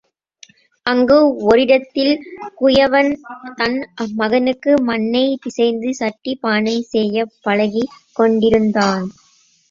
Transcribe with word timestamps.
அங்கு 0.85 1.17
ஒரிடத்தில் 1.43 2.13
குயவன் 2.59 3.11
தன் 3.57 3.77
மகனுக்கு 4.15 4.71
மண்ணைப் 4.81 5.41
பிசைந்து 5.43 5.91
சட்டி 5.93 6.33
பானை 6.41 6.75
செய்யப் 6.89 7.35
பழகிக் 7.41 7.95
கொண்டிருந்தான். 8.15 9.05